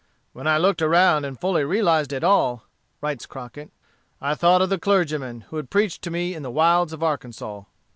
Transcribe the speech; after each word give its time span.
"When 0.33 0.47
I 0.47 0.57
looked 0.57 0.81
around 0.81 1.25
and 1.25 1.39
fully 1.39 1.63
realized 1.63 2.11
it 2.11 2.23
all," 2.23 2.63
writes 3.01 3.27
Crockett, 3.27 3.69
"I 4.19 4.33
thought 4.33 4.63
of 4.63 4.71
the 4.71 4.79
clergyman 4.79 5.41
who 5.49 5.57
had 5.57 5.69
preached 5.69 6.01
to 6.01 6.09
me 6.09 6.33
in 6.33 6.41
the 6.41 6.49
wilds 6.49 6.91
of 6.91 7.03
Arkansas." 7.03 7.61